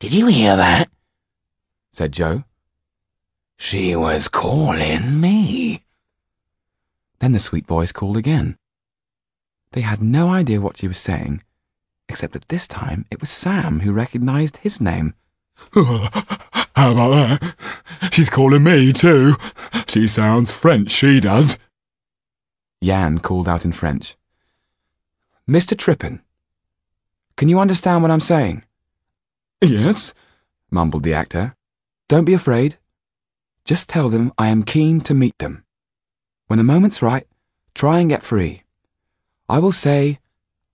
Did 0.00 0.14
you 0.14 0.28
hear 0.28 0.56
that? 0.56 0.88
said 1.92 2.12
Joe. 2.12 2.44
She 3.58 3.94
was 3.94 4.28
calling 4.28 5.20
me. 5.20 5.84
Then 7.18 7.32
the 7.32 7.38
sweet 7.38 7.66
voice 7.66 7.92
called 7.92 8.16
again. 8.16 8.56
They 9.72 9.82
had 9.82 10.00
no 10.00 10.30
idea 10.30 10.58
what 10.62 10.78
she 10.78 10.88
was 10.88 10.96
saying, 10.98 11.42
except 12.08 12.32
that 12.32 12.48
this 12.48 12.66
time 12.66 13.04
it 13.10 13.20
was 13.20 13.28
Sam 13.28 13.80
who 13.80 13.92
recognized 13.92 14.56
his 14.56 14.80
name. 14.80 15.12
How 15.74 16.92
about 16.92 17.10
that? 17.10 17.54
She's 18.10 18.30
calling 18.30 18.64
me 18.64 18.94
too. 18.94 19.34
She 19.86 20.08
sounds 20.08 20.50
French, 20.50 20.90
she 20.90 21.20
does. 21.20 21.58
Yann 22.80 23.18
called 23.18 23.46
out 23.46 23.66
in 23.66 23.72
French. 23.72 24.16
Mr. 25.46 25.76
Trippen, 25.76 26.22
can 27.36 27.50
you 27.50 27.60
understand 27.60 28.00
what 28.00 28.10
I'm 28.10 28.20
saying? 28.20 28.64
Yes, 29.60 30.14
mumbled 30.70 31.02
the 31.02 31.14
actor. 31.14 31.54
Don't 32.08 32.24
be 32.24 32.34
afraid. 32.34 32.78
Just 33.64 33.88
tell 33.88 34.08
them 34.08 34.32
I 34.38 34.48
am 34.48 34.62
keen 34.62 35.00
to 35.02 35.14
meet 35.14 35.38
them. 35.38 35.64
When 36.46 36.58
the 36.58 36.64
moment's 36.64 37.02
right, 37.02 37.26
try 37.74 38.00
and 38.00 38.08
get 38.08 38.22
free. 38.22 38.62
I 39.48 39.58
will 39.58 39.72
say, 39.72 40.18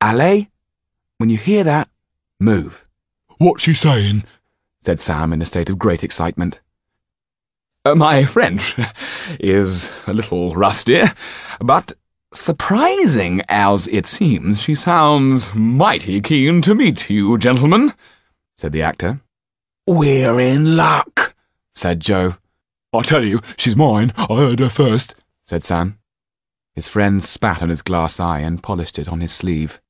Allez. 0.00 0.46
When 1.18 1.30
you 1.30 1.38
hear 1.38 1.64
that, 1.64 1.88
move. 2.38 2.86
What's 3.38 3.64
she 3.64 3.72
saying? 3.72 4.24
said 4.82 5.00
Sam 5.00 5.32
in 5.32 5.42
a 5.42 5.46
state 5.46 5.68
of 5.70 5.78
great 5.78 6.04
excitement. 6.04 6.60
Uh, 7.84 7.94
my 7.94 8.24
French 8.24 8.76
is 9.40 9.92
a 10.06 10.12
little 10.12 10.54
rusty, 10.54 11.02
but 11.60 11.92
surprising 12.32 13.42
as 13.48 13.88
it 13.88 14.06
seems, 14.06 14.60
she 14.60 14.74
sounds 14.74 15.54
mighty 15.54 16.20
keen 16.20 16.62
to 16.62 16.74
meet 16.74 17.08
you, 17.08 17.38
gentlemen, 17.38 17.94
said 18.56 18.72
the 18.72 18.82
actor. 18.82 19.20
We're 19.86 20.40
in 20.40 20.76
luck, 20.76 21.34
said 21.74 22.00
Joe. 22.00 22.36
I 22.92 23.02
tell 23.02 23.24
you, 23.24 23.40
she's 23.56 23.76
mine. 23.76 24.12
I 24.16 24.26
heard 24.34 24.60
her 24.60 24.68
first, 24.68 25.14
said 25.44 25.64
Sam. 25.64 25.98
His 26.74 26.88
friend 26.88 27.22
spat 27.22 27.62
on 27.62 27.68
his 27.68 27.82
glass 27.82 28.18
eye 28.18 28.40
and 28.40 28.62
polished 28.62 28.98
it 28.98 29.08
on 29.08 29.20
his 29.20 29.32
sleeve. 29.32 29.80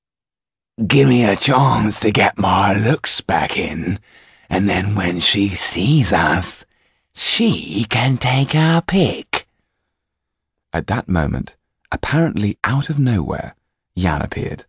Give 0.86 1.08
me 1.08 1.24
a 1.24 1.36
chance 1.36 2.00
to 2.00 2.10
get 2.10 2.38
my 2.38 2.74
looks 2.74 3.20
back 3.20 3.56
in, 3.56 3.98
and 4.50 4.69
then 4.69 4.94
when 4.94 5.20
she 5.20 5.48
sees 5.48 6.12
us, 6.12 6.64
she 7.14 7.86
can 7.88 8.19
take 8.19 8.54
our 8.54 8.82
pick. 8.82 9.46
At 10.72 10.86
that 10.88 11.08
moment, 11.08 11.56
apparently 11.91 12.58
out 12.62 12.91
of 12.91 12.98
nowhere, 12.98 13.54
Yann 13.94 14.20
appeared. 14.20 14.64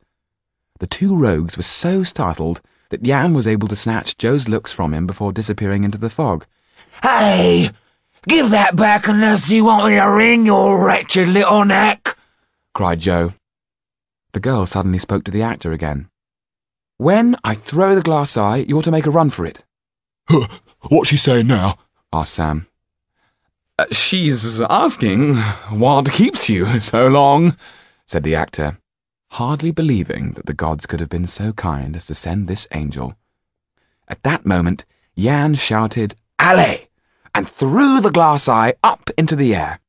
The 0.80 0.88
two 0.88 1.16
rogues 1.16 1.58
were 1.58 1.64
so 1.64 2.04
startled 2.04 2.62
that 2.90 3.06
Yann 3.06 3.34
was 3.34 3.48
able 3.48 3.68
to 3.68 3.76
snatch 3.76 4.18
Joe's 4.18 4.48
looks 4.48 4.72
from 4.72 4.94
him 4.94 5.08
before 5.08 5.32
disappearing 5.32 5.84
into 5.84 5.98
the 5.98 6.10
fog. 6.10 6.46
Hey! 7.02 7.70
Give 8.28 8.50
that 8.50 8.76
back 8.76 9.08
unless 9.08 9.50
you 9.50 9.64
want 9.64 9.88
me 9.88 9.96
to 9.96 10.06
wring 10.10 10.46
your 10.46 10.84
wretched 10.84 11.30
little 11.30 11.64
neck! 11.66 12.18
cried 12.74 13.00
Joe. 13.00 13.34
The 14.34 14.40
girl 14.40 14.66
suddenly 14.66 15.00
spoke 15.00 15.24
to 15.26 15.32
the 15.32 15.42
actor 15.42 15.72
again. 15.72 16.10
When 16.98 17.36
I 17.44 17.56
throw 17.56 17.96
the 17.96 18.02
glass 18.02 18.38
eye, 18.38 18.66
you're 18.68 18.82
to 18.82 18.92
make 18.92 19.06
a 19.06 19.12
run 19.12 19.30
for 19.30 19.46
it. 19.46 19.64
What's 20.90 21.10
she 21.10 21.18
saying 21.18 21.48
now? 21.48 21.78
asked 22.12 22.34
Sam. 22.34 22.68
Uh, 23.80 23.86
she's 23.92 24.60
asking 24.62 25.36
what 25.70 26.12
keeps 26.12 26.50
you 26.50 26.80
so 26.80 27.08
long, 27.08 27.56
said 28.06 28.24
the 28.24 28.36
actor, 28.36 28.80
hardly 29.38 29.70
believing 29.70 30.32
that 30.32 30.48
the 30.48 30.54
gods 30.54 30.88
could 30.88 31.00
have 31.00 31.10
been 31.10 31.28
so 31.28 31.54
kind 31.54 31.96
as 31.96 32.08
to 32.08 32.16
send 32.16 32.48
this 32.48 32.68
angel. 32.72 33.16
At 34.08 34.24
that 34.24 34.48
moment, 34.48 34.84
Yann 35.16 35.54
shouted, 35.54 36.16
Allez! 36.40 36.88
and 37.36 37.48
threw 37.48 38.02
the 38.02 38.10
glass 38.10 38.50
eye 38.50 38.74
up 38.82 39.12
into 39.16 39.36
the 39.36 39.54
air. 39.54 39.80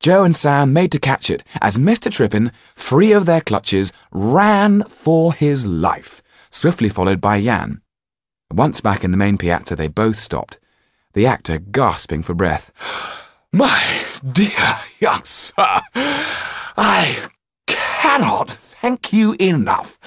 Joe 0.00 0.24
and 0.24 0.34
Sam 0.34 0.72
made 0.72 0.90
to 0.92 0.98
catch 0.98 1.28
it 1.28 1.44
as 1.60 1.76
Mr. 1.76 2.10
Trippen, 2.10 2.50
free 2.74 3.12
of 3.12 3.26
their 3.26 3.42
clutches, 3.42 3.92
ran 4.10 4.84
for 4.84 5.34
his 5.34 5.66
life, 5.66 6.22
swiftly 6.48 6.88
followed 6.88 7.20
by 7.20 7.36
Yann. 7.36 7.82
Once 8.50 8.80
back 8.80 9.04
in 9.04 9.10
the 9.10 9.18
main 9.18 9.36
piazza, 9.36 9.76
they 9.76 9.88
both 9.88 10.18
stopped, 10.18 10.58
the 11.12 11.26
actor 11.26 11.58
gasping 11.58 12.22
for 12.22 12.32
breath. 12.32 12.72
My 13.52 14.02
dear 14.32 14.78
young 14.98 15.24
sir, 15.24 15.82
I 15.94 17.28
cannot 17.66 18.56
thank 18.80 19.12
you 19.12 19.34
enough. 19.40 19.98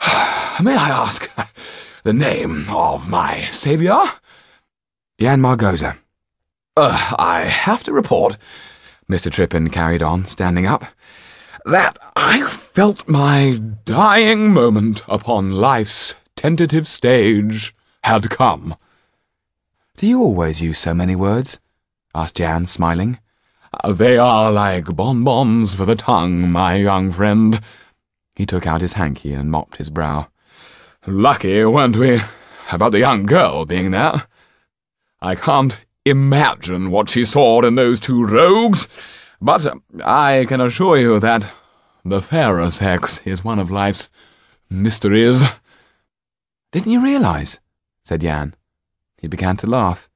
May 0.62 0.76
I 0.76 0.90
ask 0.90 1.30
the 2.02 2.12
name 2.12 2.68
of 2.68 3.08
my 3.08 3.42
saviour? 3.42 4.04
Yann 5.18 5.40
Margoza. 5.40 5.96
Uh, 6.76 7.14
I 7.18 7.42
have 7.42 7.84
to 7.84 7.92
report, 7.92 8.36
Mr. 9.08 9.30
Trippen 9.30 9.72
carried 9.72 10.02
on, 10.02 10.24
standing 10.24 10.66
up, 10.66 10.84
that 11.64 11.98
I 12.16 12.46
felt 12.48 13.08
my 13.08 13.60
dying 13.84 14.52
moment 14.52 15.02
upon 15.08 15.50
life's 15.52 16.14
tentative 16.36 16.88
stage 16.88 17.74
had 18.02 18.28
come. 18.28 18.74
Do 19.96 20.06
you 20.06 20.20
always 20.20 20.60
use 20.60 20.80
so 20.80 20.92
many 20.92 21.14
words? 21.14 21.60
asked 22.14 22.38
Yann, 22.40 22.66
smiling. 22.66 23.18
They 23.88 24.18
are 24.18 24.52
like 24.52 24.96
bonbons 24.96 25.74
for 25.74 25.84
the 25.84 25.96
tongue, 25.96 26.50
my 26.50 26.74
young 26.74 27.12
friend. 27.12 27.60
He 28.34 28.46
took 28.46 28.66
out 28.66 28.80
his 28.80 28.94
hanky 28.94 29.32
and 29.32 29.50
mopped 29.50 29.76
his 29.76 29.90
brow. 29.90 30.28
Lucky, 31.06 31.64
weren't 31.64 31.96
we, 31.96 32.20
about 32.72 32.92
the 32.92 32.98
young 32.98 33.26
girl 33.26 33.64
being 33.64 33.90
there? 33.90 34.26
I 35.20 35.34
can't 35.34 35.78
imagine 36.04 36.90
what 36.90 37.10
she 37.10 37.24
saw 37.24 37.62
in 37.62 37.76
those 37.76 38.00
two 38.00 38.24
rogues, 38.24 38.88
but 39.40 39.66
um, 39.66 39.82
I 40.04 40.46
can 40.48 40.60
assure 40.60 40.96
you 40.96 41.20
that 41.20 41.50
the 42.04 42.20
fairer 42.20 42.70
sex 42.70 43.22
is 43.24 43.44
one 43.44 43.58
of 43.58 43.70
life's 43.70 44.08
mysteries. 44.68 45.42
Didn't 46.72 46.92
you 46.92 47.02
realize? 47.02 47.60
said 48.02 48.22
Yann. 48.22 48.54
He 49.16 49.28
began 49.28 49.56
to 49.58 49.66
laugh. 49.66 50.10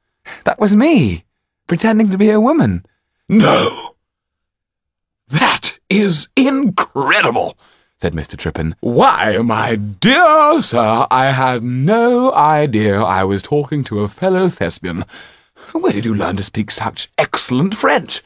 That 0.44 0.58
was 0.58 0.74
me, 0.74 1.24
pretending 1.66 2.10
to 2.10 2.18
be 2.18 2.30
a 2.30 2.40
woman. 2.40 2.84
No! 3.28 3.94
That 5.28 5.78
is 5.88 6.28
incredible! 6.36 7.56
Said 8.00 8.12
Mr. 8.12 8.36
Trippen. 8.36 8.74
Why, 8.80 9.38
my 9.38 9.74
dear 9.74 10.62
sir, 10.62 11.06
I 11.10 11.32
had 11.32 11.64
no 11.64 12.32
idea 12.32 13.02
I 13.02 13.24
was 13.24 13.42
talking 13.42 13.82
to 13.84 14.00
a 14.00 14.08
fellow 14.08 14.48
thespian. 14.48 15.04
Where 15.72 15.92
did 15.92 16.04
you 16.04 16.14
learn 16.14 16.36
to 16.36 16.44
speak 16.44 16.70
such 16.70 17.10
excellent 17.18 17.74
French? 17.74 18.22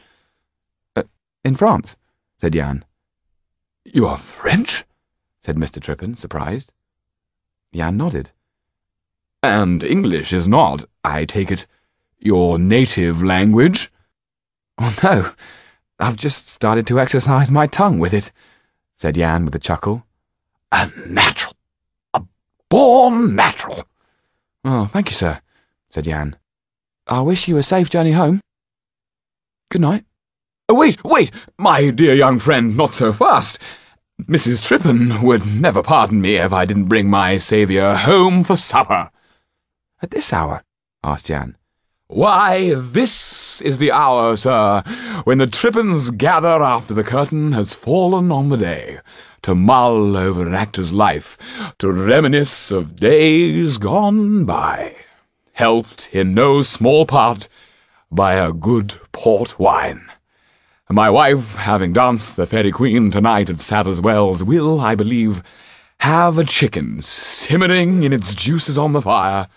Uh, 0.94 1.04
in 1.42 1.54
France, 1.54 1.96
said 2.36 2.54
Yann. 2.54 2.84
You 3.84 4.06
are 4.06 4.18
French? 4.18 4.84
said 5.40 5.56
Mr. 5.56 5.80
Trippen, 5.80 6.16
surprised. 6.18 6.72
Yann 7.72 7.96
nodded. 7.96 8.30
And 9.42 9.82
English 9.82 10.34
is 10.34 10.46
not, 10.46 10.84
I 11.02 11.24
take 11.24 11.50
it, 11.50 11.66
your 12.18 12.58
native 12.58 13.22
language? 13.22 13.90
Oh, 14.78 14.94
no. 15.02 15.32
I've 15.98 16.16
just 16.16 16.48
started 16.48 16.86
to 16.88 17.00
exercise 17.00 17.50
my 17.50 17.66
tongue 17.66 17.98
with 17.98 18.12
it, 18.14 18.30
said 19.02 19.16
Yann 19.16 19.44
with 19.44 19.54
a 19.56 19.58
chuckle. 19.58 20.06
A 20.70 20.88
natural. 21.08 21.56
A 22.14 22.22
born 22.68 23.34
natural. 23.34 23.82
Oh, 24.64 24.86
thank 24.86 25.08
you, 25.08 25.16
sir, 25.16 25.40
said 25.90 26.06
Yann. 26.06 26.36
I 27.08 27.20
wish 27.20 27.48
you 27.48 27.56
a 27.56 27.64
safe 27.64 27.90
journey 27.90 28.12
home. 28.12 28.40
Good 29.72 29.80
night. 29.80 30.04
Oh, 30.68 30.76
wait, 30.76 31.02
wait, 31.02 31.32
my 31.58 31.90
dear 31.90 32.14
young 32.14 32.38
friend, 32.38 32.76
not 32.76 32.94
so 32.94 33.12
fast. 33.12 33.58
Mrs. 34.22 34.62
Trippen 34.62 35.20
would 35.24 35.46
never 35.46 35.82
pardon 35.82 36.20
me 36.20 36.36
if 36.36 36.52
I 36.52 36.64
didn't 36.64 36.84
bring 36.84 37.10
my 37.10 37.38
saviour 37.38 37.96
home 37.96 38.44
for 38.44 38.56
supper. 38.56 39.10
At 40.00 40.12
this 40.12 40.32
hour? 40.32 40.62
asked 41.02 41.28
Yann. 41.28 41.56
Why, 42.12 42.74
this 42.74 43.62
is 43.62 43.78
the 43.78 43.90
hour, 43.90 44.36
sir, 44.36 44.82
when 45.24 45.38
the 45.38 45.46
Trippens 45.46 46.10
gather 46.10 46.62
after 46.62 46.92
the 46.92 47.02
curtain 47.02 47.52
has 47.52 47.72
fallen 47.72 48.30
on 48.30 48.50
the 48.50 48.58
day, 48.58 48.98
to 49.40 49.54
mull 49.54 50.14
over 50.14 50.46
an 50.46 50.54
actor's 50.54 50.92
life, 50.92 51.38
to 51.78 51.90
reminisce 51.90 52.70
of 52.70 52.96
days 52.96 53.78
gone 53.78 54.44
by, 54.44 54.94
helped 55.54 56.10
in 56.12 56.34
no 56.34 56.60
small 56.60 57.06
part 57.06 57.48
by 58.10 58.34
a 58.34 58.52
good 58.52 59.00
port 59.12 59.58
wine. 59.58 60.04
My 60.90 61.08
wife, 61.08 61.54
having 61.54 61.94
danced 61.94 62.36
the 62.36 62.44
Fairy 62.44 62.72
Queen 62.72 63.10
tonight 63.10 63.48
at 63.48 63.62
Sadler's 63.62 64.02
Wells, 64.02 64.44
will, 64.44 64.80
I 64.80 64.94
believe, 64.94 65.42
have 66.00 66.36
a 66.36 66.44
chicken 66.44 67.00
simmering 67.00 68.02
in 68.02 68.12
its 68.12 68.34
juices 68.34 68.76
on 68.76 68.92
the 68.92 69.00
fire, 69.00 69.48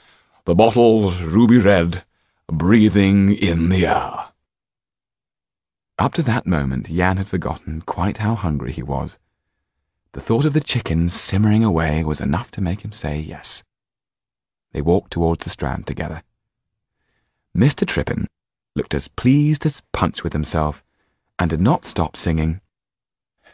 the 0.46 0.56
bottle 0.56 1.12
ruby 1.12 1.60
red, 1.60 2.06
breathing 2.52 3.34
in 3.34 3.70
the 3.70 3.86
air. 3.88 4.28
Up 5.98 6.14
to 6.14 6.22
that 6.24 6.46
moment, 6.46 6.90
Yann 6.90 7.18
had 7.18 7.28
forgotten 7.28 7.82
quite 7.82 8.18
how 8.18 8.36
hungry 8.36 8.72
he 8.72 8.84
was. 8.84 9.18
The 10.12 10.22
thought 10.22 10.46
of 10.46 10.54
the 10.54 10.62
chicken 10.62 11.10
simmering 11.10 11.64
away 11.64 12.04
was 12.04 12.22
enough 12.22 12.52
to 12.52 12.62
make 12.62 12.84
him 12.84 12.92
say 12.92 13.20
yes. 13.20 13.64
They 14.74 14.82
walked 14.82 15.12
towards 15.12 15.44
the 15.44 15.50
Strand 15.50 15.88
together. 15.88 16.24
Mr. 17.56 17.86
Trippen 17.86 18.28
looked 18.76 18.94
as 18.94 19.08
pleased 19.08 19.66
as 19.66 19.82
Punch 19.94 20.24
with 20.24 20.34
himself, 20.34 20.84
and 21.40 21.50
did 21.50 21.62
not 21.62 21.86
stop 21.86 22.18
singing. 22.18 22.62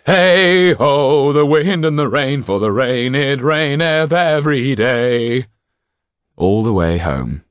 Hey 0.05 0.73
ho, 0.73 1.31
the 1.31 1.45
wind 1.45 1.85
and 1.85 1.97
the 1.97 2.07
rain, 2.07 2.41
for 2.41 2.59
the 2.59 2.71
rain 2.71 3.13
it 3.13 3.41
raineth 3.41 4.11
every 4.11 4.73
day. 4.73 5.45
All 6.35 6.63
the 6.63 6.73
way 6.73 6.97
home. 6.97 7.43